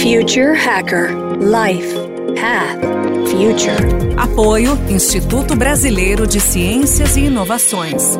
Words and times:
Future 0.00 0.54
Hacker 0.54 1.12
Life 1.36 1.92
Path 2.34 2.80
Future. 3.28 3.76
Apoio 4.16 4.72
Instituto 4.88 5.54
Brasileiro 5.54 6.26
de 6.26 6.40
Ciências 6.40 7.18
e 7.18 7.26
Inovações. 7.26 8.16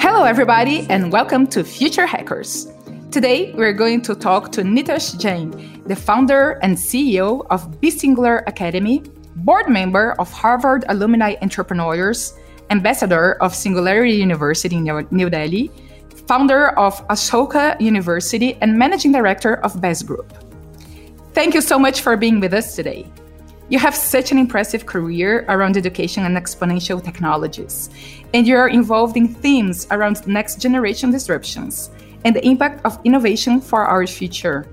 Hello, 0.00 0.24
everybody, 0.24 0.86
and 0.88 1.10
welcome 1.10 1.48
to 1.48 1.64
Future 1.64 2.06
Hackers. 2.06 2.68
Today, 3.10 3.52
we're 3.56 3.72
going 3.72 4.02
to 4.02 4.14
talk 4.14 4.52
to 4.52 4.62
Nitesh 4.62 5.18
Jain, 5.18 5.50
the 5.84 5.96
founder 5.96 6.60
and 6.62 6.76
CEO 6.76 7.44
of 7.50 7.68
BeSingular 7.80 8.44
Academy, 8.46 9.02
board 9.34 9.68
member 9.68 10.14
of 10.20 10.30
Harvard 10.30 10.84
Alumni 10.88 11.34
Entrepreneurs, 11.42 12.34
ambassador 12.70 13.34
of 13.42 13.54
Singularity 13.54 14.14
University 14.14 14.76
in 14.76 15.06
New 15.10 15.28
Delhi, 15.28 15.70
founder 16.26 16.68
of 16.78 17.06
Ashoka 17.08 17.80
University, 17.80 18.56
and 18.60 18.78
managing 18.78 19.12
director 19.12 19.56
of 19.64 19.80
Best 19.80 20.06
Group. 20.06 20.32
Thank 21.32 21.54
you 21.54 21.60
so 21.60 21.78
much 21.78 22.00
for 22.00 22.16
being 22.16 22.40
with 22.40 22.54
us 22.54 22.76
today. 22.76 23.06
You 23.68 23.78
have 23.78 23.94
such 23.94 24.32
an 24.32 24.38
impressive 24.38 24.86
career 24.86 25.44
around 25.48 25.76
education 25.76 26.24
and 26.24 26.36
exponential 26.36 27.02
technologies, 27.02 27.90
and 28.34 28.46
you 28.46 28.56
are 28.56 28.68
involved 28.68 29.16
in 29.16 29.28
themes 29.28 29.86
around 29.90 30.26
next 30.26 30.60
generation 30.60 31.10
disruptions 31.10 31.90
and 32.24 32.34
the 32.34 32.44
impact 32.46 32.84
of 32.84 32.98
innovation 33.04 33.60
for 33.60 33.84
our 33.84 34.06
future. 34.06 34.66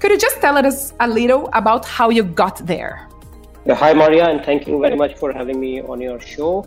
Could 0.00 0.10
you 0.10 0.18
just 0.18 0.40
tell 0.40 0.58
us 0.58 0.92
a 0.98 1.06
little 1.06 1.48
about 1.52 1.84
how 1.84 2.10
you 2.10 2.24
got 2.24 2.58
there? 2.66 3.08
Hi, 3.68 3.94
Maria, 3.94 4.26
and 4.28 4.44
thank 4.44 4.66
you 4.66 4.80
very 4.80 4.96
much 4.96 5.16
for 5.16 5.32
having 5.32 5.60
me 5.60 5.80
on 5.80 6.00
your 6.00 6.20
show. 6.20 6.66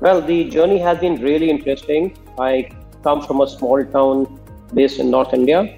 Well, 0.00 0.20
the 0.20 0.44
journey 0.44 0.78
has 0.78 0.98
been 0.98 1.20
really 1.20 1.50
interesting. 1.50 2.16
I 2.38 2.70
come 3.02 3.20
from 3.20 3.40
a 3.40 3.48
small 3.48 3.84
town 3.84 4.38
based 4.72 5.00
in 5.00 5.10
North 5.10 5.34
India, 5.34 5.76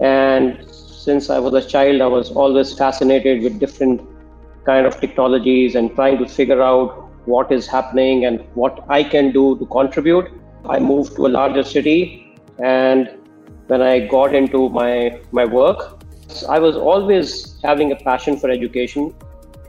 and 0.00 0.68
since 0.72 1.30
I 1.30 1.38
was 1.38 1.54
a 1.54 1.64
child, 1.64 2.00
I 2.00 2.06
was 2.06 2.32
always 2.32 2.72
fascinated 2.72 3.44
with 3.44 3.60
different 3.60 4.00
kind 4.64 4.86
of 4.86 5.00
technologies 5.00 5.76
and 5.76 5.94
trying 5.94 6.18
to 6.18 6.26
figure 6.26 6.62
out 6.62 7.10
what 7.26 7.52
is 7.52 7.68
happening 7.68 8.24
and 8.24 8.40
what 8.54 8.84
I 8.88 9.04
can 9.04 9.30
do 9.30 9.56
to 9.58 9.66
contribute. 9.66 10.32
I 10.68 10.80
moved 10.80 11.14
to 11.16 11.26
a 11.26 11.32
larger 11.36 11.62
city, 11.62 12.36
and 12.58 13.08
when 13.68 13.82
I 13.82 14.06
got 14.08 14.34
into 14.34 14.68
my 14.70 15.20
my 15.30 15.44
work, 15.44 16.02
I 16.48 16.58
was 16.58 16.76
always 16.76 17.60
having 17.62 17.92
a 17.92 17.96
passion 17.96 18.36
for 18.36 18.50
education 18.50 19.14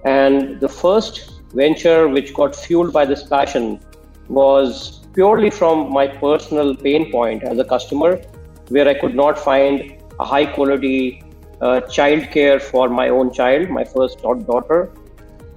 and 0.06 0.60
the 0.60 0.70
first 0.70 1.35
venture 1.54 2.08
which 2.08 2.34
got 2.34 2.56
fueled 2.56 2.94
by 2.94 3.06
this 3.06 3.24
passion 3.24 3.80
was 4.28 5.02
purely 5.14 5.50
from 5.50 5.92
my 5.92 6.08
personal 6.08 6.76
pain 6.76 7.12
point 7.12 7.44
as 7.44 7.58
a 7.60 7.64
customer, 7.64 8.22
where 8.70 8.88
I 8.88 8.94
could 8.94 9.16
not 9.16 9.38
find 9.38 9.96
a 10.20 10.26
high 10.26 10.46
quality 10.46 11.24
uh, 11.62 11.82
child 11.82 12.30
care 12.32 12.60
for 12.60 12.90
my 12.90 13.10
own 13.10 13.32
child, 13.34 13.70
my 13.70 13.84
first 13.84 14.22
daughter. 14.22 14.92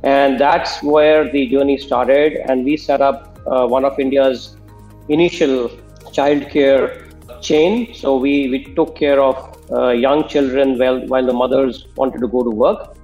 And 0.05 0.39
that's 0.39 0.83
where 0.83 1.31
the 1.31 1.49
journey 1.49 1.79
started. 1.79 2.37
And 2.49 2.65
we 2.65 2.77
set 2.77 3.01
up 3.01 3.39
uh, 3.47 3.67
one 3.67 3.85
of 3.85 3.99
India's 3.99 4.57
initial 5.09 5.71
child 6.13 6.49
care 6.51 7.09
chain. 7.41 7.95
So 7.95 8.17
we, 8.17 8.49
we 8.49 8.75
took 8.75 8.97
care 8.97 9.21
of 9.21 9.57
uh, 9.73 9.89
young 9.89 10.29
children 10.29 10.79
while, 10.79 11.05
while 11.07 11.27
the 11.27 11.33
mothers 11.33 11.89
wanted 11.97 12.21
to 12.21 12.29
go 12.29 12.45
to 12.45 12.51
work 12.51 12.98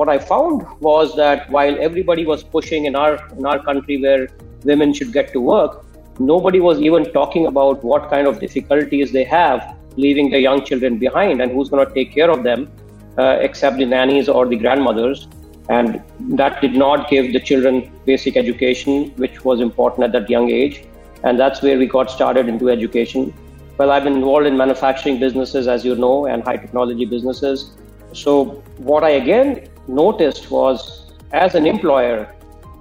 what 0.00 0.08
I 0.08 0.18
found 0.18 0.66
was 0.80 1.14
that 1.16 1.50
while 1.50 1.76
everybody 1.88 2.24
was 2.24 2.42
pushing 2.42 2.86
in 2.90 2.96
our 2.96 3.16
in 3.38 3.46
our 3.52 3.58
country 3.62 4.00
where 4.04 4.28
women 4.64 4.94
should 4.98 5.12
get 5.12 5.32
to 5.34 5.40
work, 5.40 5.84
nobody 6.18 6.60
was 6.68 6.80
even 6.80 7.12
talking 7.16 7.46
about 7.50 7.84
what 7.90 8.08
kind 8.14 8.26
of 8.30 8.40
difficulties 8.46 9.12
they 9.18 9.24
have 9.24 9.76
leaving 9.96 10.30
their 10.30 10.40
young 10.40 10.64
children 10.64 10.98
behind 10.98 11.42
and 11.42 11.52
who's 11.52 11.68
going 11.68 11.86
to 11.86 11.94
take 11.94 12.12
care 12.14 12.30
of 12.30 12.42
them, 12.44 12.70
uh, 13.18 13.38
except 13.48 13.78
the 13.78 13.86
nannies 13.86 14.28
or 14.28 14.46
the 14.46 14.56
grandmothers. 14.56 15.26
And 15.68 16.02
that 16.38 16.60
did 16.60 16.74
not 16.74 17.08
give 17.10 17.32
the 17.32 17.40
children 17.40 17.90
basic 18.06 18.36
education, 18.36 19.10
which 19.24 19.44
was 19.44 19.60
important 19.60 20.04
at 20.04 20.12
that 20.12 20.30
young 20.30 20.50
age. 20.50 20.84
And 21.22 21.38
that's 21.38 21.62
where 21.62 21.78
we 21.78 21.86
got 21.86 22.10
started 22.10 22.48
into 22.48 22.70
education. 22.70 23.34
Well, 23.78 23.90
I've 23.90 24.04
been 24.04 24.16
involved 24.22 24.46
in 24.46 24.56
manufacturing 24.56 25.20
businesses, 25.20 25.68
as 25.68 25.84
you 25.84 25.94
know, 25.94 26.26
and 26.26 26.42
high 26.42 26.56
technology 26.56 27.04
businesses. 27.04 27.70
So, 28.12 28.62
what 28.90 29.04
I 29.04 29.10
again 29.10 29.69
noticed 29.88 30.50
was 30.50 31.12
as 31.32 31.54
an 31.54 31.66
employer, 31.66 32.34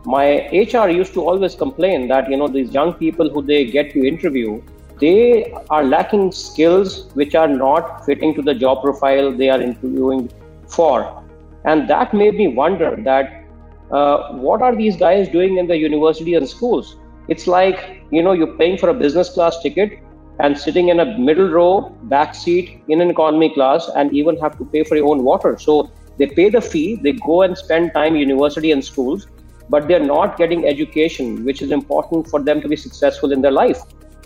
my 0.06 0.50
HR 0.52 0.90
used 0.90 1.14
to 1.14 1.22
always 1.22 1.56
complain 1.56 2.08
that, 2.08 2.30
you 2.30 2.38
know, 2.38 2.48
these 2.48 2.72
young 2.72 2.94
people 2.94 3.30
who 3.30 3.42
they 3.42 3.66
get 3.66 3.92
to 3.92 4.08
interview, 4.08 4.62
they 5.00 5.54
are 5.70 5.84
lacking 5.84 6.32
skills 6.32 7.12
which 7.14 7.36
are 7.36 7.48
not 7.48 8.06
fitting 8.06 8.34
to 8.36 8.42
the 8.42 8.54
job 8.54 8.82
profile 8.82 9.32
they 9.32 9.50
are 9.50 9.62
interviewing 9.62 10.32
for. 10.68 11.24
And 11.66 11.90
that 11.90 12.14
made 12.14 12.36
me 12.36 12.48
wonder 12.48 12.96
that 13.04 13.46
uh, 13.92 14.34
what 14.34 14.62
are 14.62 14.76
these 14.76 14.96
guys 14.96 15.28
doing 15.30 15.58
in 15.58 15.68
the 15.68 15.78
university 15.78 16.36
and 16.36 16.48
schools? 16.48 16.98
It's 17.28 17.48
like, 17.48 18.02
you 18.12 18.24
know, 18.24 18.32
you're 18.34 18.58
paying 18.58 18.78
for 18.78 18.90
a 18.90 18.94
business 18.94 19.30
class 19.30 19.62
ticket 19.62 20.00
and 20.40 20.58
sitting 20.58 20.90
in 20.90 21.00
a 21.00 21.18
middle 21.18 21.50
row 21.50 21.96
back 22.04 22.34
seat 22.34 22.82
in 22.88 23.02
an 23.02 23.10
economy 23.10 23.54
class 23.54 23.90
and 23.96 24.14
even 24.14 24.38
have 24.38 24.58
to 24.58 24.66
pay 24.66 24.84
for 24.84 24.96
your 24.96 25.10
own 25.10 25.24
water. 25.24 25.58
So 25.58 25.92
they 26.20 26.28
pay 26.28 26.50
the 26.50 26.62
fee, 26.62 26.96
they 26.96 27.14
go 27.14 27.42
and 27.42 27.58
spend 27.58 27.94
time 27.94 28.16
university 28.16 28.72
and 28.72 28.84
schools, 28.84 29.28
but 29.70 29.88
they're 29.88 30.08
not 30.12 30.38
getting 30.38 30.68
education, 30.68 31.44
which 31.46 31.62
is 31.62 31.72
important 31.72 32.28
for 32.28 32.42
them 32.42 32.62
to 32.62 32.68
be 32.68 32.76
successful 32.76 33.32
in 33.32 33.42
their 33.42 33.52
life. 33.52 33.82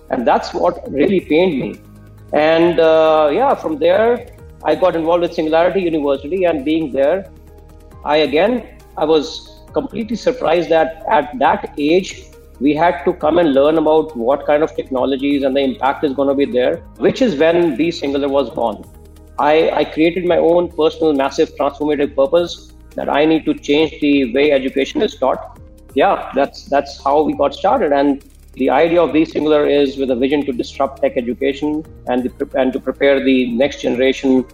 And 0.10 0.28
that's 0.28 0.54
what 0.54 0.92
really 0.92 1.20
pained 1.22 1.60
me. 1.60 1.80
And 2.34 2.80
uh, 2.80 3.30
yeah, 3.32 3.54
from 3.54 3.78
there, 3.78 4.28
I 4.64 4.76
got 4.76 4.96
involved 4.96 5.22
with 5.22 5.34
Singularity 5.34 5.82
University, 5.82 6.46
and 6.46 6.66
being 6.66 6.92
there, 6.92 7.32
I 8.04 8.18
again, 8.18 8.80
I 8.98 9.06
was 9.06 9.62
completely 9.74 10.16
surprised 10.16 10.70
that 10.70 11.04
at 11.10 11.38
that 11.40 11.74
age, 11.78 12.26
we 12.60 12.74
had 12.74 13.04
to 13.06 13.14
come 13.14 13.38
and 13.40 13.54
learn 13.54 13.78
about 13.78 14.16
what 14.16 14.46
kind 14.46 14.64
of 14.64 14.76
technologies 14.76 15.44
and 15.44 15.56
the 15.56 15.60
impact 15.60 16.04
is 16.04 16.14
going 16.14 16.30
to 16.30 16.36
be 16.36 16.46
there, 16.46 16.78
which 16.98 17.22
is 17.22 17.36
when 17.36 17.78
BeSingular 17.78 18.30
was 18.30 18.50
born. 18.50 18.84
I, 19.52 19.54
I 19.80 19.84
created 19.86 20.26
my 20.26 20.38
own 20.38 20.70
personal 20.70 21.14
massive 21.14 21.50
transformative 21.56 22.16
purpose 22.16 22.72
that 22.96 23.10
I 23.10 23.26
need 23.26 23.46
to 23.46 23.54
change 23.54 24.00
the 24.00 24.34
way 24.34 24.52
education 24.52 25.02
is 25.02 25.16
taught. 25.16 25.60
Yeah, 25.96 26.32
that's 26.36 26.66
that's 26.66 27.04
how 27.04 27.24
we 27.24 27.34
got 27.34 27.54
started. 27.54 27.92
And 27.92 28.24
the 28.54 28.70
idea 28.70 29.02
of 29.02 29.10
BeSingular 29.10 29.62
is 29.70 29.98
with 29.98 30.12
a 30.12 30.16
vision 30.16 30.46
to 30.46 30.52
disrupt 30.52 31.02
tech 31.02 31.18
education 31.18 31.84
and 32.08 32.24
the, 32.24 32.50
and 32.60 32.72
to 32.74 32.80
prepare 32.80 33.24
the 33.24 33.52
next 33.64 33.82
generation 33.82 34.46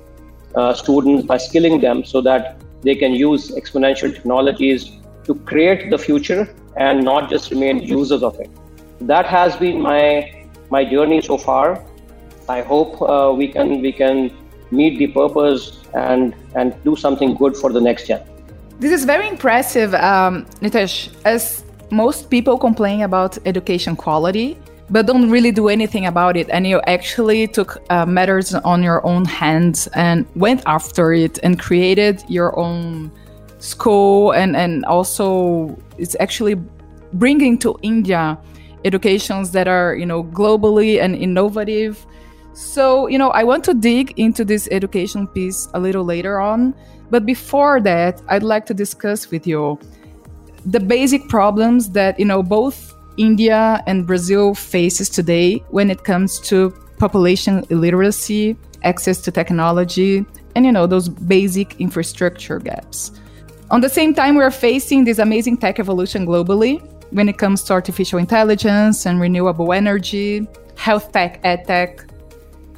uh, 0.56 0.74
students 0.74 1.26
by 1.26 1.38
skilling 1.38 1.80
them 1.82 2.04
so 2.04 2.22
that 2.22 2.62
they 2.82 2.96
can 2.96 3.14
use 3.14 3.52
exponential 3.52 4.14
technologies 4.14 4.92
to 5.26 5.36
create 5.36 5.90
the 5.92 5.98
future 5.98 6.56
and 6.78 7.04
not 7.04 7.30
just 7.30 7.52
remain 7.52 7.84
users 7.84 8.24
of 8.24 8.40
it. 8.40 8.50
That 9.02 9.26
has 9.26 9.56
been 9.58 9.82
my 9.82 10.04
my 10.70 10.84
journey 10.84 11.22
so 11.22 11.38
far. 11.38 11.84
I 12.48 12.62
hope 12.62 13.02
uh, 13.02 13.34
we 13.38 13.48
can 13.48 13.82
we 13.82 13.92
can 13.92 14.32
meet 14.72 14.98
the 15.00 15.08
purpose 15.08 15.80
and 15.94 16.36
and 16.56 16.76
do 16.84 16.96
something 16.96 17.36
good 17.36 17.56
for 17.56 17.72
the 17.72 17.82
next 17.82 18.08
gen. 18.08 18.22
This 18.80 18.92
is 18.92 19.04
very 19.04 19.28
impressive, 19.28 19.94
um, 19.96 20.46
Nitesh. 20.62 21.10
As 21.26 21.64
most 21.92 22.30
people 22.30 22.58
complain 22.58 23.02
about 23.02 23.38
education 23.46 23.96
quality, 23.96 24.58
but 24.90 25.06
don't 25.06 25.30
really 25.30 25.52
do 25.52 25.68
anything 25.68 26.06
about 26.06 26.38
it, 26.38 26.50
and 26.50 26.66
you 26.66 26.82
actually 26.88 27.48
took 27.48 27.78
uh, 27.90 28.06
matters 28.06 28.54
on 28.54 28.82
your 28.84 29.06
own 29.06 29.26
hands 29.26 29.88
and 29.96 30.26
went 30.36 30.64
after 30.66 31.14
it 31.14 31.40
and 31.44 31.60
created 31.60 32.24
your 32.30 32.58
own 32.58 33.12
school, 33.60 34.32
and 34.32 34.56
and 34.56 34.86
also 34.86 35.78
it's 35.98 36.16
actually 36.20 36.56
bringing 37.14 37.58
to 37.58 37.78
India 37.82 38.38
educations 38.86 39.52
that 39.52 39.68
are 39.68 39.96
you 39.96 40.06
know 40.06 40.24
globally 40.24 41.02
and 41.02 41.16
innovative 41.16 42.06
so, 42.54 43.08
you 43.08 43.18
know, 43.18 43.30
I 43.30 43.44
want 43.44 43.64
to 43.66 43.74
dig 43.74 44.14
into 44.18 44.44
this 44.44 44.68
education 44.72 45.28
piece 45.28 45.68
a 45.74 45.80
little 45.80 46.04
later 46.04 46.40
on. 46.40 46.74
But 47.10 47.26
before 47.26 47.82
that, 47.82 48.22
I'd 48.28 48.44
like 48.44 48.66
to 48.68 48.74
discuss 48.74 49.32
with 49.32 49.48
you 49.48 49.80
the 50.66 50.80
basic 50.80 51.28
problems 51.30 51.90
that, 51.92 52.20
you 52.20 52.26
know, 52.26 52.44
both 52.44 52.94
India 53.18 53.84
and 53.88 54.06
Brazil 54.06 54.54
faces 54.54 55.10
today 55.10 55.64
when 55.70 55.90
it 55.90 56.04
comes 56.04 56.40
to 56.42 56.72
population 56.98 57.66
illiteracy, 57.70 58.58
access 58.84 59.22
to 59.22 59.32
technology, 59.32 60.26
and, 60.56 60.66
you 60.66 60.72
know, 60.72 60.86
those 60.86 61.10
basic 61.10 61.80
infrastructure 61.80 62.60
gaps. 62.60 63.12
On 63.72 63.82
the 63.82 63.90
same 63.90 64.14
time, 64.14 64.36
we're 64.36 64.52
facing 64.52 65.04
this 65.06 65.20
amazing 65.20 65.58
tech 65.58 65.80
evolution 65.80 66.26
globally 66.26 66.82
when 67.12 67.30
it 67.30 67.38
comes 67.38 67.64
to 67.64 67.74
artificial 67.74 68.20
intelligence 68.20 69.06
and 69.06 69.20
renewable 69.20 69.74
energy, 69.74 70.48
health 70.76 71.12
tech, 71.12 71.40
ed 71.44 71.66
tech, 71.66 72.09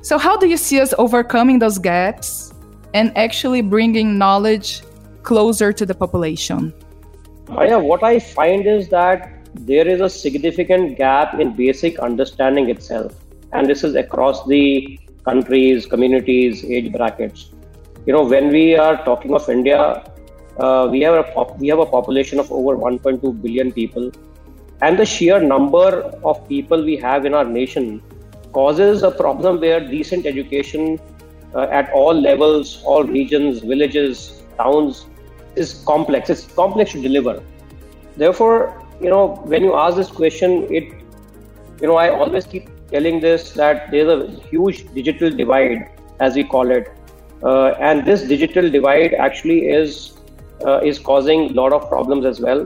so, 0.02 0.18
how 0.18 0.36
do 0.36 0.48
you 0.48 0.58
see 0.58 0.80
us 0.80 0.94
overcoming 0.98 1.60
those 1.60 1.78
gaps 1.78 2.54
and 2.94 3.16
actually 3.16 3.62
bringing 3.62 4.18
knowledge 4.18 4.82
closer 5.22 5.72
to 5.72 5.86
the 5.86 5.94
population? 5.94 6.74
Yeah, 7.50 7.76
what 7.76 8.04
I 8.04 8.20
find 8.20 8.66
is 8.66 8.90
that 8.90 9.48
there 9.54 9.88
is 9.88 10.02
a 10.02 10.10
significant 10.10 10.98
gap 10.98 11.40
in 11.40 11.56
basic 11.56 12.00
understanding 12.00 12.70
itself. 12.70 13.14
And 13.54 13.70
this 13.70 13.84
is 13.84 13.96
across 13.96 14.46
the 14.48 15.00
countries, 15.24 15.86
communities, 15.86 16.66
age 16.66 16.92
brackets. 16.92 17.52
You 18.08 18.14
know, 18.14 18.24
when 18.24 18.50
we 18.50 18.76
are 18.76 19.04
talking 19.06 19.36
of 19.36 19.48
India, 19.50 20.04
uh, 20.58 20.88
we 20.90 21.02
have 21.02 21.14
a 21.14 21.24
pop- 21.32 21.60
we 21.60 21.68
have 21.68 21.80
a 21.80 21.86
population 21.86 22.40
of 22.40 22.52
over 22.52 22.76
1.2 22.76 23.42
billion 23.42 23.72
people, 23.72 24.12
and 24.82 24.98
the 24.98 25.06
sheer 25.06 25.40
number 25.40 26.02
of 26.24 26.48
people 26.48 26.84
we 26.84 26.98
have 26.98 27.26
in 27.26 27.36
our 27.36 27.46
nation 27.46 28.02
causes 28.54 29.04
a 29.04 29.12
problem 29.12 29.60
where 29.60 29.80
decent 29.80 30.26
education 30.26 31.00
uh, 31.56 31.62
at 31.64 31.92
all 31.92 32.14
levels, 32.14 32.82
all 32.84 33.04
regions, 33.04 33.60
villages, 33.60 34.44
towns 34.58 35.06
is 35.56 35.84
complex. 35.86 36.30
It's 36.30 36.46
complex 36.46 36.92
to 36.94 37.02
deliver. 37.02 37.44
Therefore, 38.18 38.82
you 39.02 39.10
know, 39.10 39.36
when 39.46 39.64
you 39.64 39.76
ask 39.76 39.98
this 39.98 40.10
question, 40.10 40.68
it, 40.70 40.84
you 41.82 41.88
know, 41.88 41.96
I 41.96 42.10
always 42.10 42.46
keep 42.46 42.70
telling 42.90 43.20
this 43.20 43.52
that 43.54 43.90
there's 43.92 44.08
a 44.08 44.28
huge 44.50 44.94
digital 44.94 45.30
divide, 45.30 45.90
as 46.20 46.36
we 46.36 46.44
call 46.44 46.70
it, 46.70 46.92
uh, 47.44 47.70
and 47.80 48.06
this 48.06 48.24
digital 48.24 48.70
divide 48.70 49.14
actually 49.14 49.68
is 49.68 50.14
uh, 50.66 50.80
is 50.82 51.00
causing 51.00 51.50
a 51.50 51.54
lot 51.54 51.74
of 51.74 51.90
problems 51.90 52.26
as 52.26 52.40
well, 52.40 52.66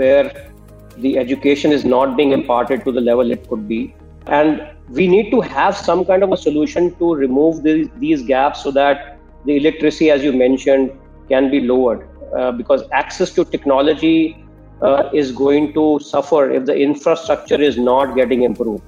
where 0.00 0.50
the 0.96 1.16
education 1.18 1.70
is 1.70 1.84
not 1.84 2.16
being 2.16 2.32
imparted 2.32 2.84
to 2.84 2.90
the 2.90 3.00
level 3.00 3.30
it 3.30 3.48
could 3.48 3.68
be, 3.68 3.94
and 4.26 4.66
we 4.90 5.06
need 5.06 5.30
to 5.30 5.40
have 5.40 5.76
some 5.76 6.04
kind 6.04 6.22
of 6.22 6.32
a 6.32 6.36
solution 6.36 6.94
to 6.96 7.14
remove 7.14 7.62
these, 7.62 7.88
these 7.96 8.22
gaps 8.22 8.62
so 8.62 8.70
that 8.70 9.18
the 9.44 9.56
electricity, 9.56 10.10
as 10.10 10.22
you 10.22 10.32
mentioned, 10.32 10.92
can 11.28 11.50
be 11.50 11.60
lowered. 11.60 12.08
Uh, 12.36 12.52
because 12.52 12.82
access 12.92 13.32
to 13.32 13.44
technology 13.44 14.44
uh, 14.82 15.08
is 15.14 15.32
going 15.32 15.72
to 15.72 15.98
suffer 16.00 16.50
if 16.50 16.66
the 16.66 16.74
infrastructure 16.74 17.60
is 17.60 17.78
not 17.78 18.14
getting 18.14 18.42
improved. 18.42 18.82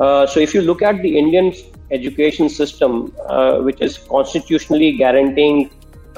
Uh, 0.00 0.26
so, 0.26 0.40
if 0.40 0.52
you 0.52 0.62
look 0.62 0.82
at 0.82 1.00
the 1.02 1.16
Indian 1.16 1.52
education 1.90 2.48
system, 2.48 3.14
uh, 3.28 3.58
which 3.58 3.80
is 3.80 3.98
constitutionally 3.98 4.92
guaranteeing 4.92 5.70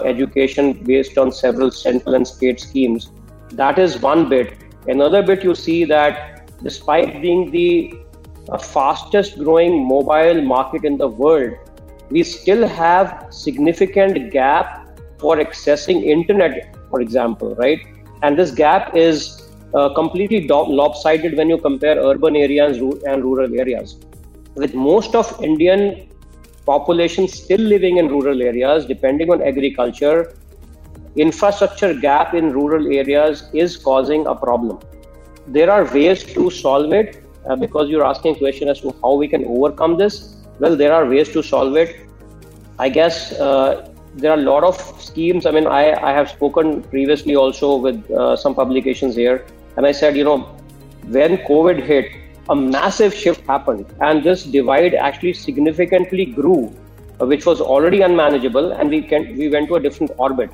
education 0.04 0.72
based 0.72 1.18
on 1.18 1.30
several 1.30 1.70
central 1.70 2.14
and 2.14 2.26
state 2.26 2.60
schemes, 2.60 3.10
that 3.52 3.78
is 3.78 4.00
one 4.00 4.28
bit. 4.28 4.56
Another 4.86 5.22
bit 5.22 5.44
you 5.44 5.54
see 5.54 5.84
that 5.84 6.48
despite 6.62 7.20
being 7.20 7.50
the 7.50 7.94
fastest 8.58 9.38
growing 9.38 9.86
mobile 9.86 10.42
market 10.42 10.84
in 10.84 10.98
the 10.98 11.08
world, 11.08 11.52
we 12.10 12.22
still 12.22 12.66
have 12.66 13.26
significant 13.30 14.30
gap 14.30 14.98
for 15.18 15.36
accessing 15.36 16.02
internet, 16.02 16.76
for 16.90 17.00
example, 17.00 17.54
right? 17.56 17.80
And 18.22 18.38
this 18.38 18.50
gap 18.50 18.94
is 18.94 19.50
uh, 19.74 19.92
completely 19.94 20.46
lopsided 20.46 21.36
when 21.36 21.48
you 21.48 21.58
compare 21.58 21.98
urban 21.98 22.36
areas 22.36 22.78
and 22.78 23.24
rural 23.24 23.58
areas. 23.58 23.96
With 24.54 24.74
most 24.74 25.14
of 25.14 25.42
Indian 25.42 26.08
population 26.66 27.26
still 27.26 27.60
living 27.60 27.96
in 27.96 28.08
rural 28.08 28.42
areas, 28.42 28.86
depending 28.86 29.30
on 29.30 29.42
agriculture, 29.42 30.36
infrastructure 31.16 31.94
gap 31.94 32.34
in 32.34 32.52
rural 32.52 32.92
areas 32.92 33.48
is 33.52 33.76
causing 33.76 34.26
a 34.26 34.34
problem. 34.34 34.78
There 35.46 35.70
are 35.70 35.84
ways 35.92 36.24
to 36.34 36.50
solve 36.50 36.92
it 36.92 37.23
uh, 37.48 37.56
because 37.56 37.88
you're 37.88 38.04
asking 38.04 38.36
a 38.36 38.38
question 38.38 38.68
as 38.68 38.80
to 38.80 38.94
how 39.02 39.14
we 39.14 39.28
can 39.28 39.44
overcome 39.44 39.96
this. 39.96 40.36
Well, 40.58 40.76
there 40.76 40.92
are 40.92 41.06
ways 41.06 41.32
to 41.32 41.42
solve 41.42 41.76
it. 41.76 42.08
I 42.78 42.88
guess 42.88 43.32
uh, 43.32 43.88
there 44.14 44.30
are 44.30 44.38
a 44.38 44.42
lot 44.42 44.64
of 44.64 44.76
schemes. 45.00 45.46
I 45.46 45.50
mean, 45.50 45.66
I, 45.66 45.92
I 45.92 46.12
have 46.12 46.30
spoken 46.30 46.82
previously 46.82 47.36
also 47.36 47.76
with 47.76 48.10
uh, 48.10 48.36
some 48.36 48.54
publications 48.54 49.14
here, 49.16 49.46
and 49.76 49.86
I 49.86 49.92
said, 49.92 50.16
you 50.16 50.24
know, 50.24 50.38
when 51.08 51.38
COVID 51.38 51.82
hit, 51.82 52.12
a 52.50 52.54
massive 52.54 53.14
shift 53.14 53.46
happened, 53.46 53.86
and 54.00 54.22
this 54.22 54.44
divide 54.44 54.94
actually 54.94 55.32
significantly 55.32 56.26
grew, 56.26 56.72
uh, 57.20 57.26
which 57.26 57.46
was 57.46 57.60
already 57.60 58.02
unmanageable, 58.02 58.72
and 58.72 58.90
we 58.90 59.00
can 59.02 59.36
we 59.36 59.48
went 59.48 59.68
to 59.68 59.76
a 59.76 59.80
different 59.80 60.12
orbit. 60.18 60.50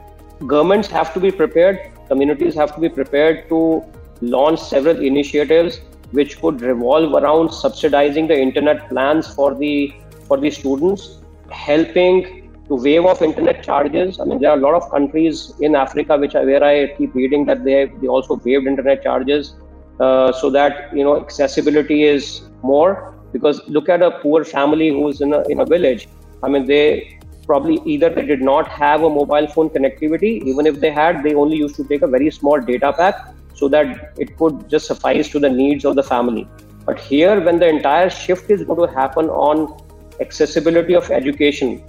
Governments 0.46 0.88
have 0.88 1.12
to 1.14 1.20
be 1.20 1.30
prepared, 1.30 1.80
communities 2.08 2.54
have 2.54 2.74
to 2.74 2.80
be 2.80 2.88
prepared 2.88 3.48
to 3.48 3.84
launch 4.20 4.60
several 4.60 4.96
initiatives 4.98 5.80
which 6.12 6.40
could 6.40 6.60
revolve 6.60 7.14
around 7.22 7.50
subsidizing 7.52 8.26
the 8.26 8.38
internet 8.38 8.88
plans 8.88 9.32
for 9.32 9.54
the 9.54 9.92
for 10.26 10.38
the 10.38 10.50
students, 10.50 11.18
helping 11.50 12.50
to 12.68 12.76
waive 12.76 13.04
off 13.04 13.22
internet 13.22 13.62
charges. 13.62 14.20
I 14.20 14.24
mean, 14.24 14.40
there 14.40 14.50
are 14.50 14.56
a 14.56 14.60
lot 14.60 14.74
of 14.74 14.90
countries 14.90 15.52
in 15.60 15.74
Africa 15.74 16.16
which 16.16 16.34
are 16.34 16.44
where 16.44 16.62
I 16.62 16.88
keep 16.98 17.14
reading 17.14 17.44
that 17.46 17.64
they 17.64 17.86
they 18.00 18.08
also 18.08 18.36
waived 18.36 18.66
internet 18.66 19.02
charges 19.02 19.54
uh, 20.00 20.32
so 20.32 20.50
that 20.50 20.96
you 20.96 21.04
know 21.04 21.16
accessibility 21.20 22.04
is 22.04 22.42
more. 22.62 23.14
Because 23.32 23.60
look 23.68 23.88
at 23.88 24.02
a 24.02 24.10
poor 24.22 24.44
family 24.44 24.88
who's 24.90 25.20
in 25.20 25.32
a 25.32 25.42
in 25.48 25.60
a 25.60 25.66
village. 25.66 26.08
I 26.42 26.48
mean, 26.48 26.66
they 26.66 27.18
probably 27.46 27.80
either 27.84 28.08
they 28.08 28.24
did 28.26 28.42
not 28.42 28.68
have 28.68 29.02
a 29.02 29.10
mobile 29.10 29.46
phone 29.46 29.70
connectivity. 29.70 30.32
Even 30.52 30.66
if 30.66 30.80
they 30.80 30.90
had, 30.90 31.22
they 31.22 31.34
only 31.34 31.56
used 31.56 31.76
to 31.76 31.84
take 31.84 32.02
a 32.02 32.06
very 32.06 32.30
small 32.30 32.60
data 32.60 32.92
pack 32.92 33.20
so 33.54 33.68
that 33.68 34.12
it 34.18 34.36
could 34.36 34.68
just 34.68 34.86
suffice 34.86 35.28
to 35.30 35.38
the 35.38 35.48
needs 35.48 35.84
of 35.84 35.96
the 35.96 36.02
family. 36.02 36.48
But 36.86 36.98
here, 36.98 37.40
when 37.40 37.58
the 37.58 37.68
entire 37.68 38.10
shift 38.10 38.50
is 38.50 38.64
going 38.64 38.88
to 38.88 38.94
happen 38.94 39.28
on 39.28 39.80
accessibility 40.20 40.94
of 40.94 41.10
education, 41.10 41.82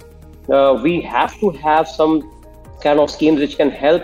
uh, 0.48 0.78
we 0.82 1.00
have 1.00 1.38
to 1.40 1.50
have 1.50 1.88
some 1.88 2.30
kind 2.82 2.98
of 2.98 3.10
schemes 3.10 3.40
which 3.40 3.56
can 3.56 3.70
help 3.70 4.02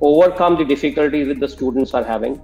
overcome 0.00 0.56
the 0.56 0.64
difficulties 0.64 1.28
that 1.28 1.40
the 1.40 1.48
students 1.48 1.94
are 1.94 2.04
having. 2.04 2.40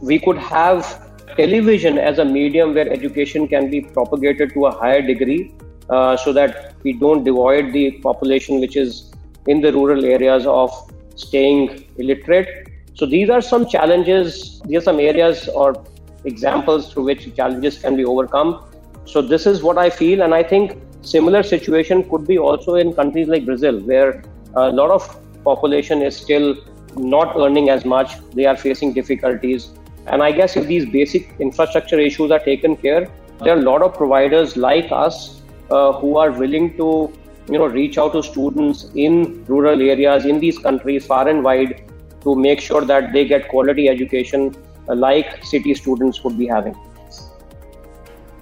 We 0.00 0.18
could 0.18 0.38
have 0.38 1.08
television 1.36 1.98
as 1.98 2.18
a 2.18 2.24
medium 2.24 2.74
where 2.74 2.90
education 2.90 3.46
can 3.46 3.70
be 3.70 3.80
propagated 3.80 4.52
to 4.54 4.66
a 4.66 4.70
higher 4.72 5.02
degree 5.02 5.54
uh, 5.90 6.16
so 6.16 6.32
that 6.32 6.74
we 6.82 6.92
don't 6.92 7.24
devoid 7.24 7.72
the 7.72 7.92
population 8.02 8.60
which 8.60 8.76
is 8.76 9.12
in 9.46 9.60
the 9.60 9.72
rural 9.72 10.04
areas 10.04 10.46
of 10.46 10.70
staying 11.14 11.84
illiterate. 11.98 12.67
So 12.98 13.06
these 13.06 13.30
are 13.30 13.40
some 13.40 13.66
challenges, 13.68 14.60
these 14.66 14.78
are 14.78 14.86
some 14.90 15.00
areas 15.00 15.48
or 15.48 15.84
examples 16.24 16.92
through 16.92 17.04
which 17.04 17.34
challenges 17.34 17.78
can 17.78 17.96
be 17.96 18.04
overcome. 18.04 18.64
So 19.04 19.22
this 19.22 19.46
is 19.46 19.62
what 19.62 19.78
I 19.78 19.88
feel, 19.88 20.22
and 20.22 20.34
I 20.34 20.42
think 20.42 20.78
Similar 21.02 21.42
situation 21.42 22.08
could 22.10 22.26
be 22.26 22.38
also 22.38 22.74
in 22.74 22.92
countries 22.92 23.28
like 23.28 23.46
Brazil, 23.46 23.80
where 23.80 24.22
a 24.54 24.70
lot 24.70 24.90
of 24.90 25.16
population 25.44 26.02
is 26.02 26.16
still 26.16 26.56
not 26.96 27.36
earning 27.36 27.70
as 27.70 27.84
much. 27.84 28.16
They 28.32 28.46
are 28.46 28.56
facing 28.56 28.92
difficulties. 28.94 29.70
And 30.06 30.22
I 30.22 30.32
guess 30.32 30.56
if 30.56 30.66
these 30.66 30.86
basic 30.86 31.34
infrastructure 31.38 31.98
issues 32.00 32.30
are 32.30 32.40
taken 32.40 32.76
care, 32.76 33.08
there 33.42 33.54
are 33.54 33.58
a 33.58 33.62
lot 33.62 33.82
of 33.82 33.94
providers 33.94 34.56
like 34.56 34.90
us 34.90 35.40
uh, 35.70 35.92
who 35.92 36.16
are 36.16 36.32
willing 36.32 36.76
to 36.76 37.12
you 37.48 37.58
know 37.58 37.66
reach 37.66 37.96
out 37.96 38.12
to 38.12 38.22
students 38.22 38.90
in 38.94 39.44
rural 39.46 39.80
areas 39.80 40.26
in 40.26 40.40
these 40.40 40.58
countries 40.58 41.06
far 41.06 41.28
and 41.28 41.42
wide 41.42 41.87
to 42.28 42.36
make 42.48 42.60
sure 42.70 42.84
that 42.92 43.12
they 43.12 43.24
get 43.34 43.48
quality 43.48 43.88
education 43.88 44.54
uh, 44.88 44.94
like 44.94 45.44
city 45.54 45.74
students 45.82 46.22
would 46.24 46.38
be 46.38 46.46
having 46.46 46.76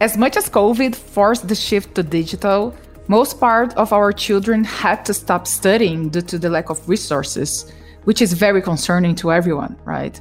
as 0.01 0.17
much 0.17 0.37
as 0.37 0.49
COVID 0.49 0.95
forced 0.95 1.49
the 1.49 1.55
shift 1.55 1.95
to 1.95 2.03
digital, 2.03 2.75
most 3.09 3.41
part 3.41 3.75
of 3.75 3.93
our 3.93 4.13
children 4.13 4.65
had 4.65 5.05
to 5.07 5.15
stop 5.15 5.47
studying 5.47 6.11
due 6.11 6.23
to 6.23 6.39
the 6.39 6.51
lack 6.51 6.71
of 6.71 6.89
resources, 6.89 7.73
which 8.05 8.21
is 8.21 8.33
very 8.33 8.61
concerning 8.61 9.15
to 9.17 9.33
everyone, 9.33 9.77
right? 9.85 10.21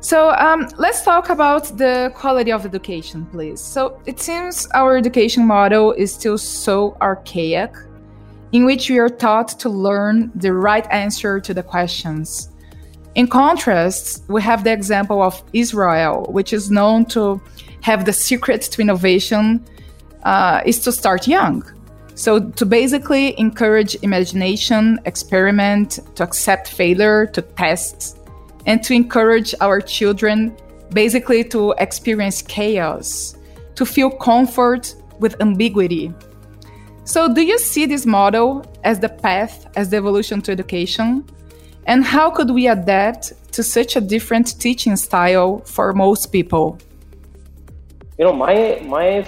So 0.00 0.30
um, 0.30 0.68
let's 0.78 1.02
talk 1.02 1.28
about 1.28 1.76
the 1.76 2.12
quality 2.14 2.52
of 2.52 2.64
education, 2.64 3.26
please. 3.26 3.60
So 3.60 4.00
it 4.06 4.20
seems 4.20 4.68
our 4.68 4.96
education 4.96 5.44
model 5.44 5.92
is 5.92 6.14
still 6.14 6.38
so 6.38 6.96
archaic, 7.02 7.74
in 8.52 8.64
which 8.64 8.88
we 8.88 8.98
are 8.98 9.08
taught 9.08 9.48
to 9.58 9.68
learn 9.68 10.30
the 10.36 10.54
right 10.54 10.86
answer 10.90 11.40
to 11.40 11.52
the 11.52 11.62
questions. 11.62 12.50
In 13.18 13.26
contrast, 13.26 14.22
we 14.28 14.40
have 14.42 14.62
the 14.62 14.72
example 14.72 15.20
of 15.22 15.42
Israel, 15.52 16.28
which 16.30 16.52
is 16.52 16.70
known 16.70 17.04
to 17.06 17.40
have 17.80 18.04
the 18.04 18.12
secret 18.12 18.62
to 18.62 18.80
innovation 18.80 19.66
uh, 20.22 20.60
is 20.64 20.78
to 20.84 20.92
start 20.92 21.26
young. 21.26 21.64
So, 22.14 22.38
to 22.38 22.64
basically 22.64 23.36
encourage 23.36 23.96
imagination, 24.04 25.00
experiment, 25.04 25.98
to 26.14 26.22
accept 26.22 26.68
failure, 26.68 27.26
to 27.26 27.42
test, 27.42 28.18
and 28.66 28.84
to 28.84 28.94
encourage 28.94 29.52
our 29.60 29.80
children 29.80 30.56
basically 30.94 31.42
to 31.54 31.74
experience 31.78 32.40
chaos, 32.40 33.36
to 33.74 33.84
feel 33.84 34.10
comfort 34.10 34.94
with 35.18 35.34
ambiguity. 35.40 36.14
So, 37.02 37.34
do 37.34 37.40
you 37.40 37.58
see 37.58 37.84
this 37.84 38.06
model 38.06 38.64
as 38.84 39.00
the 39.00 39.08
path, 39.08 39.66
as 39.74 39.90
the 39.90 39.96
evolution 39.96 40.40
to 40.42 40.52
education? 40.52 41.24
And 41.88 42.04
how 42.04 42.30
could 42.30 42.50
we 42.50 42.68
adapt 42.68 43.32
to 43.54 43.62
such 43.64 43.96
a 43.96 44.00
different 44.00 44.60
teaching 44.60 44.94
style 44.94 45.58
for 45.64 45.92
most 45.92 46.26
people? 46.30 46.78
you 48.18 48.24
know 48.24 48.32
my 48.32 48.82
my 48.84 49.24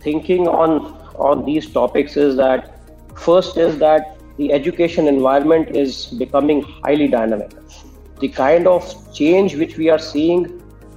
thinking 0.00 0.48
on 0.48 0.70
on 1.28 1.44
these 1.44 1.66
topics 1.70 2.16
is 2.16 2.36
that 2.36 2.70
first 3.14 3.58
is 3.58 3.78
that 3.78 4.16
the 4.38 4.50
education 4.58 5.06
environment 5.06 5.76
is 5.76 6.06
becoming 6.22 6.62
highly 6.84 7.06
dynamic 7.06 7.50
the 8.20 8.28
kind 8.28 8.66
of 8.66 8.88
change 9.12 9.56
which 9.56 9.76
we 9.76 9.90
are 9.90 9.98
seeing 9.98 10.46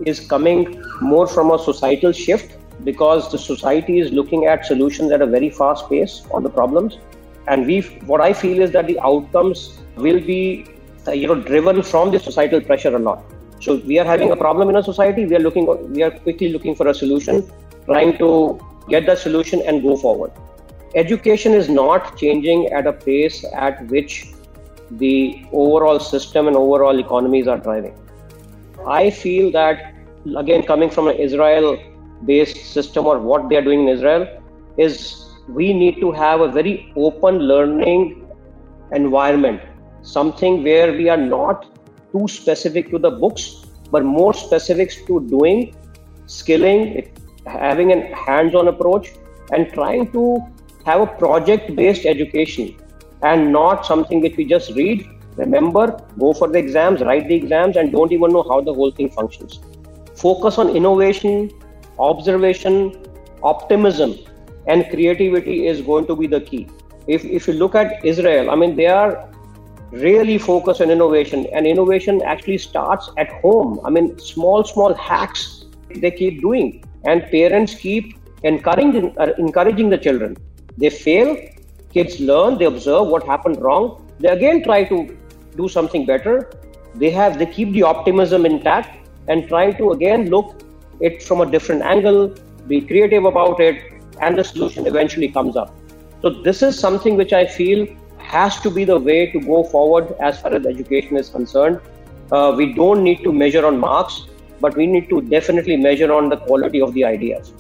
is 0.06 0.22
coming 0.22 0.62
more 1.02 1.28
from 1.28 1.52
a 1.52 1.60
societal 1.60 2.12
shift 2.12 2.58
because 2.84 3.32
the 3.32 3.38
society 3.38 4.00
is 4.00 4.12
looking 4.12 4.46
at 4.46 4.66
solutions 4.66 5.12
at 5.12 5.22
a 5.22 5.26
very 5.26 5.50
fast 5.50 5.90
pace 5.90 6.24
on 6.32 6.44
the 6.44 6.50
problems. 6.50 6.98
And 7.48 7.66
we, 7.66 7.82
what 8.12 8.20
I 8.20 8.34
feel 8.34 8.62
is 8.62 8.72
that 8.72 8.88
the 8.88 9.00
outcomes 9.00 9.80
will 9.96 10.20
be, 10.20 10.66
Uh, 11.08 11.12
you 11.12 11.28
know, 11.28 11.36
driven 11.36 11.84
from 11.84 12.12
the 12.12 12.20
societal 12.20 12.62
pressure 12.62 12.96
a 12.96 13.00
lot. 13.00 13.24
So 13.60 13.76
we 13.76 14.00
are 14.00 14.06
having 14.06 14.32
a 14.32 14.36
problem 14.36 14.70
in 14.70 14.76
a 14.78 14.84
society. 14.84 15.26
We 15.26 15.36
are 15.36 15.40
looking, 15.40 15.66
we 15.94 16.04
are 16.04 16.12
quickly 16.12 16.50
looking 16.50 16.76
for 16.76 16.88
a 16.88 16.94
solution, 16.94 17.50
trying 17.86 18.18
to 18.18 18.60
get 18.90 19.06
the 19.06 19.16
solution 19.16 19.62
and 19.62 19.82
go 19.82 19.98
forward. 19.98 20.32
Education 20.96 21.54
is 21.54 21.70
not 21.70 22.18
changing 22.18 22.68
at 22.68 22.88
a 22.88 22.94
pace 22.94 23.44
at 23.54 23.86
which 23.88 24.28
the 24.92 25.46
overall 25.52 26.00
system 26.00 26.48
and 26.48 26.56
overall 26.56 27.00
economies 27.00 27.48
are 27.48 27.58
driving. 27.58 27.98
I 28.86 29.10
feel 29.10 29.52
that, 29.52 29.96
again, 30.38 30.64
coming 30.64 30.90
from 30.90 31.08
an 31.08 31.16
Israel 31.16 31.82
based 32.26 32.58
system 32.58 33.06
or 33.06 33.20
what 33.20 33.50
they 33.50 33.56
are 33.56 33.62
doing 33.62 33.82
in 33.84 33.90
Israel, 33.90 34.28
is 34.78 35.26
we 35.48 35.74
need 35.74 36.00
to 36.00 36.12
have 36.12 36.42
a 36.42 36.48
very 36.48 36.94
open 36.96 37.40
learning 37.40 38.26
environment, 38.92 39.62
something 40.04 40.64
where 40.64 40.92
we 40.94 41.10
are 41.10 41.18
not 41.18 41.66
too 42.12 42.28
specific 42.28 42.90
to 42.92 43.00
the 43.00 43.10
books, 43.10 43.66
but 43.92 44.04
more 44.04 44.34
specifics 44.34 45.04
to 45.06 45.28
doing, 45.28 45.76
skilling, 46.28 47.12
having 47.46 47.92
a 47.92 48.16
hands 48.16 48.56
on 48.56 48.68
approach, 48.68 49.12
and 49.52 49.72
trying 49.74 50.12
to 50.12 50.40
have 50.86 51.02
a 51.02 51.08
project 51.08 51.76
based 51.76 52.06
education 52.06 52.76
and 53.24 53.52
not 53.52 53.86
something 53.86 54.22
which 54.22 54.36
we 54.36 54.46
just 54.46 54.72
read, 54.76 55.08
remember, 55.38 55.98
go 56.20 56.34
for 56.34 56.48
the 56.50 56.60
exams, 56.60 57.02
write 57.02 57.28
the 57.28 57.36
exams, 57.36 57.78
and 57.78 57.92
don't 57.92 58.12
even 58.12 58.32
know 58.32 58.44
how 58.44 58.62
the 58.62 58.74
whole 58.74 58.92
thing 58.92 59.10
functions. 59.10 59.62
Focus 60.16 60.58
on 60.58 60.70
innovation, 60.70 61.50
observation, 61.98 63.02
optimism, 63.42 64.16
and 64.68 64.90
creativity 64.90 65.68
is 65.68 65.82
going 65.82 66.06
to 66.08 66.16
be 66.16 66.28
the 66.28 66.42
key. 66.42 66.68
If, 67.08 67.26
if 67.26 67.48
you 67.48 67.54
look 67.54 67.76
at 67.76 68.04
Israel, 68.06 68.50
I 68.52 68.56
mean, 68.56 68.76
they 68.76 68.88
are 68.88 69.33
really 69.94 70.38
focus 70.38 70.82
on 70.82 70.90
innovation, 70.90 71.46
and 71.54 71.68
innovation 71.68 72.22
actually 72.24 72.58
starts 72.58 73.10
at 73.18 73.30
home. 73.42 73.80
I 73.86 73.90
mean, 73.90 74.18
small, 74.18 74.64
small 74.64 74.94
hacks 74.94 75.66
they 75.96 76.10
keep 76.12 76.42
doing, 76.42 76.84
and 77.06 77.24
parents 77.30 77.76
keep 77.76 78.18
encouraging, 78.44 79.16
uh, 79.20 79.34
encouraging 79.38 79.90
the 79.90 79.98
children. 79.98 80.36
They 80.78 80.90
fail, 80.90 81.38
kids 81.94 82.20
learn, 82.20 82.58
they 82.58 82.66
observe 82.66 83.08
what 83.08 83.24
happened 83.24 83.62
wrong, 83.62 84.04
they 84.20 84.30
again 84.30 84.64
try 84.64 84.84
to 84.86 85.16
do 85.56 85.68
something 85.68 86.06
better. 86.06 86.50
They 86.96 87.10
have 87.12 87.38
they 87.38 87.46
keep 87.46 87.72
the 87.74 87.84
optimism 87.84 88.46
intact 88.46 89.08
and 89.28 89.48
try 89.48 89.72
to 89.74 89.92
again 89.92 90.30
look 90.30 90.62
it 91.00 91.22
from 91.22 91.42
a 91.42 91.46
different 91.46 91.84
angle, 91.84 92.34
be 92.68 92.82
creative 92.82 93.26
about 93.26 93.60
it, 93.60 93.94
and 94.22 94.38
the 94.38 94.44
solution 94.44 94.88
eventually 94.88 95.30
comes 95.30 95.56
up. 95.56 95.76
So 96.22 96.30
this 96.30 96.64
is 96.64 96.80
something 96.80 97.16
which 97.16 97.34
I 97.34 97.46
feel 97.46 97.86
has 98.34 98.60
to 98.62 98.70
be 98.78 98.84
the 98.84 98.98
way 98.98 99.32
to 99.32 99.40
go 99.40 99.64
forward 99.64 100.16
as 100.20 100.40
far 100.42 100.54
as 100.54 100.66
education 100.66 101.18
is 101.18 101.30
concerned. 101.30 101.80
Uh, 102.32 102.54
we 102.58 102.74
don't 102.74 103.04
need 103.04 103.24
to 103.24 103.32
measure 103.32 103.66
on 103.66 103.80
marks, 103.80 104.26
but 104.60 104.76
we 104.76 104.88
need 104.88 105.10
to 105.10 105.22
definitely 105.22 105.78
measure 105.78 106.12
on 106.12 106.30
the 106.30 106.38
quality 106.38 106.82
of 106.82 106.94
the 106.94 107.06
ideas. 107.06 107.54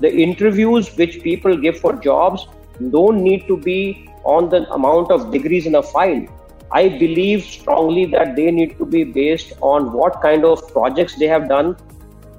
The 0.00 0.12
interviews 0.12 0.96
which 0.96 1.22
people 1.22 1.56
give 1.56 1.78
for 1.78 1.92
jobs 1.92 2.46
don't 2.90 3.22
need 3.22 3.46
to 3.46 3.56
be 3.56 4.08
on 4.24 4.48
the 4.48 4.60
amount 4.72 5.10
of 5.10 5.30
degrees 5.30 5.66
in 5.66 5.76
a 5.76 5.82
file. 5.82 6.26
I 6.70 6.88
believe 6.88 7.44
strongly 7.44 8.06
that 8.16 8.34
they 8.36 8.50
need 8.50 8.76
to 8.78 8.86
be 8.86 9.04
based 9.04 9.52
on 9.60 9.92
what 9.92 10.20
kind 10.20 10.44
of 10.44 10.66
projects 10.72 11.16
they 11.18 11.26
have 11.26 11.48
done, 11.48 11.76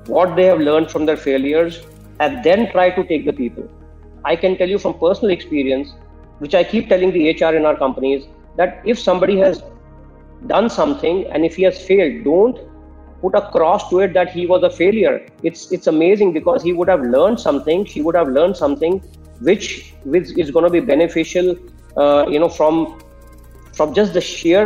what 0.05 0.35
they 0.35 0.45
have 0.45 0.59
learned 0.59 0.91
from 0.91 1.05
their 1.05 1.17
failures, 1.17 1.81
and 2.19 2.43
then 2.43 2.71
try 2.71 2.89
to 2.89 3.03
take 3.03 3.25
the 3.25 3.33
people. 3.33 3.67
I 4.25 4.35
can 4.35 4.57
tell 4.57 4.69
you 4.69 4.77
from 4.77 4.99
personal 4.99 5.31
experience, 5.31 5.93
which 6.39 6.55
I 6.55 6.63
keep 6.63 6.89
telling 6.89 7.11
the 7.11 7.29
HR 7.31 7.55
in 7.55 7.65
our 7.65 7.77
companies, 7.77 8.25
that 8.55 8.81
if 8.85 8.99
somebody 8.99 9.37
has 9.39 9.63
done 10.47 10.69
something 10.69 11.25
and 11.31 11.45
if 11.45 11.55
he 11.55 11.63
has 11.63 11.81
failed, 11.85 12.23
don't 12.23 12.59
put 13.21 13.35
a 13.35 13.41
cross 13.51 13.89
to 13.89 13.99
it 13.99 14.13
that 14.13 14.31
he 14.31 14.45
was 14.45 14.63
a 14.63 14.69
failure. 14.69 15.25
It's 15.43 15.71
it's 15.71 15.87
amazing 15.87 16.33
because 16.33 16.63
he 16.63 16.73
would 16.73 16.87
have 16.87 17.01
learned 17.01 17.39
something, 17.39 17.85
she 17.85 18.01
would 18.01 18.15
have 18.15 18.29
learned 18.29 18.55
something 18.55 19.01
which 19.41 19.93
which 20.03 20.37
is 20.37 20.51
going 20.51 20.65
to 20.65 20.69
be 20.69 20.79
beneficial 20.79 21.55
uh, 21.97 22.25
you 22.27 22.39
know 22.39 22.49
from 22.49 22.99
from 23.73 23.93
just 23.93 24.13
the 24.13 24.21
sheer 24.21 24.63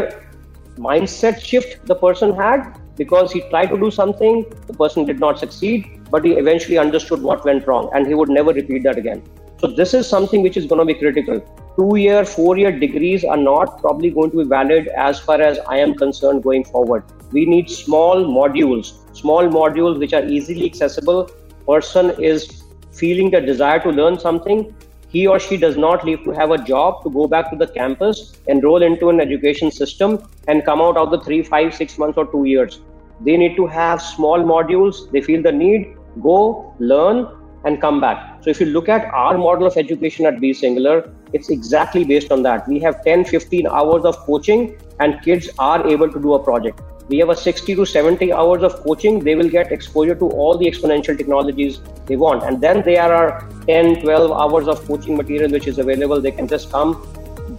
mindset 0.78 1.40
shift 1.40 1.86
the 1.86 1.96
person 1.96 2.34
had 2.36 2.80
because 2.98 3.32
he 3.32 3.42
tried 3.50 3.68
to 3.68 3.78
do 3.78 3.92
something 3.92 4.46
the 4.68 4.74
person 4.74 5.06
did 5.06 5.20
not 5.20 5.40
succeed 5.40 6.02
but 6.10 6.26
he 6.26 6.34
eventually 6.34 6.78
understood 6.78 7.22
what 7.22 7.46
went 7.46 7.68
wrong 7.68 7.90
and 7.94 8.08
he 8.08 8.14
would 8.14 8.30
never 8.30 8.52
repeat 8.54 8.84
that 8.84 8.98
again 8.98 9.22
so 9.60 9.68
this 9.68 9.94
is 9.94 10.08
something 10.08 10.42
which 10.42 10.58
is 10.58 10.66
going 10.66 10.80
to 10.80 10.86
be 10.86 10.94
critical 10.94 11.40
two 11.78 11.96
year 11.96 12.26
four 12.26 12.58
year 12.58 12.72
degrees 12.72 13.24
are 13.24 13.38
not 13.38 13.80
probably 13.82 14.10
going 14.10 14.32
to 14.32 14.38
be 14.38 14.44
valid 14.44 14.88
as 14.90 15.20
far 15.20 15.42
as 15.42 15.60
i 15.68 15.78
am 15.78 15.96
concerned 15.96 16.44
going 16.44 16.64
forward. 16.64 17.04
We 17.32 17.46
need 17.46 17.70
small 17.70 18.26
modules 18.26 18.94
small 19.14 19.48
modules 19.48 20.00
which 20.00 20.14
are 20.14 20.26
easily 20.26 20.66
accessible. 20.66 21.30
Person 21.68 22.12
is 22.22 22.64
feeling 22.92 23.32
the 23.32 23.42
desire 23.42 23.80
to 23.80 23.90
learn 23.90 24.20
something, 24.20 24.76
he 25.10 25.28
or 25.28 25.40
she 25.40 25.58
does 25.58 25.78
not 25.78 26.04
leave 26.04 26.24
to 26.24 26.32
have 26.32 26.52
a 26.52 26.58
job 26.58 27.04
to 27.04 27.10
go 27.10 27.28
back 27.28 27.52
to 27.52 27.56
the 27.56 27.68
campus, 27.68 28.34
enroll 28.48 28.82
into 28.82 29.10
an 29.10 29.20
education 29.20 29.72
system, 29.72 30.20
and 30.48 30.66
come 30.66 30.82
out 30.82 30.98
of 30.98 31.12
the 31.12 31.20
three, 31.22 31.44
five, 31.44 31.74
six 31.74 31.98
months 31.98 32.18
or 32.18 32.26
two 32.32 32.46
years. 32.46 32.82
They 33.22 33.38
need 33.38 33.56
to 33.58 33.68
have 33.68 34.02
small 34.02 34.40
modules. 34.40 35.12
They 35.12 35.22
feel 35.22 35.42
the 35.42 35.52
need, 35.52 35.96
go, 36.22 36.76
learn, 36.80 37.28
and 37.66 37.80
come 37.82 38.00
back. 38.02 38.44
So 38.44 38.50
if 38.50 38.60
you 38.60 38.68
look 38.68 38.90
at 38.90 39.06
our 39.14 39.38
model 39.38 39.68
of 39.68 39.78
education 39.78 40.26
at 40.26 40.36
BeSingular, 40.36 41.14
it's 41.34 41.50
exactly 41.50 42.04
based 42.04 42.32
on 42.32 42.44
that. 42.44 42.68
We 42.68 42.80
have 42.80 43.04
10, 43.04 43.26
15 43.26 43.68
hours 43.68 44.06
of 44.06 44.18
coaching, 44.18 44.78
and 45.00 45.22
kids 45.22 45.50
are 45.60 45.88
able 45.88 46.12
to 46.12 46.20
do 46.20 46.34
a 46.34 46.44
project. 46.44 46.82
We 47.10 47.18
have 47.18 47.30
a 47.30 47.36
60 47.36 47.76
to 47.76 47.86
70 47.86 48.32
hours 48.32 48.64
of 48.64 48.76
coaching. 48.84 49.20
They 49.20 49.36
will 49.36 49.50
get 49.50 49.72
exposure 49.72 50.16
to 50.16 50.30
all 50.30 50.58
the 50.58 50.66
exponential 50.66 51.18
technologies 51.18 51.80
they 52.06 52.16
want. 52.16 52.44
And 52.44 52.62
then 52.62 52.82
there 52.82 53.12
are 53.12 53.50
10 53.68 54.02
12 54.02 54.32
hours 54.32 54.68
of 54.68 54.86
coaching 54.88 55.18
material 55.18 55.52
which 55.52 55.68
is 55.68 55.80
available. 55.80 56.22
They 56.22 56.32
can 56.32 56.48
just 56.48 56.72
come 56.72 56.96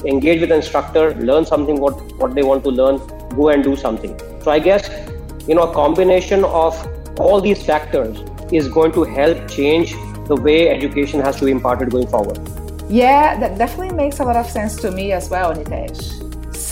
engage 0.07 0.41
with 0.41 0.51
the 0.51 0.57
instructor 0.57 1.15
learn 1.15 1.47
something 1.47 1.81
what 1.81 1.95
what 2.19 2.35
they 2.35 2.43
want 2.43 2.63
to 2.65 2.71
learn 2.71 2.99
go 3.37 3.49
and 3.51 3.65
do 3.65 3.77
something. 3.77 4.19
So 4.43 4.51
i 4.51 4.59
guess 4.59 4.91
you 5.49 5.55
know 5.55 5.63
a 5.63 5.75
combination 5.75 6.45
of 6.45 6.79
all 7.19 7.41
these 7.41 7.63
factors 7.63 8.19
is 8.53 8.69
going 8.69 8.93
to 8.93 9.05
help 9.05 9.49
change 9.49 9.95
the 10.27 10.37
way 10.37 10.69
education 10.69 11.21
has 11.21 11.37
to 11.37 11.45
be 11.45 11.51
imparted 11.51 11.91
going 11.91 12.07
forward 12.07 12.39
yeah 12.89 13.39
that 13.39 13.57
definitely 13.59 13.95
makes 13.95 14.21
a 14.21 14.25
lot 14.25 14.37
of 14.37 14.47
sense 14.47 14.77
to 14.77 14.91
me 14.91 15.13
as 15.13 15.31
well 15.31 15.55
nitesh 15.55 16.25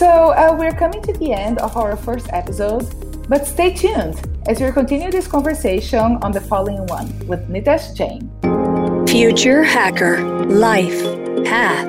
so 0.02 0.32
uh, 0.32 0.56
we're 0.58 0.74
coming 0.74 1.02
to 1.02 1.12
the 1.12 1.32
end 1.32 1.58
of 1.58 1.76
our 1.76 1.96
first 1.96 2.26
episode, 2.32 2.88
but 3.28 3.46
stay 3.46 3.72
tuned 3.72 4.20
as 4.48 4.60
we 4.60 4.72
continue 4.72 5.12
this 5.12 5.28
conversation 5.28 6.18
on 6.22 6.32
the 6.32 6.40
following 6.40 6.86
one 6.86 7.06
with 7.28 7.48
Nitesh 7.48 7.94
Jain. 7.94 8.30
Future 9.06 9.62
Hacker 9.62 10.46
Life 10.46 11.02
Path 11.44 11.88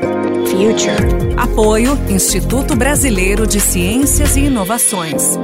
Future. 0.49 0.99
Apoio 1.37 1.97
Instituto 2.07 2.75
Brasileiro 2.75 3.47
de 3.47 3.59
Ciências 3.59 4.35
e 4.35 4.41
Inovações. 4.41 5.37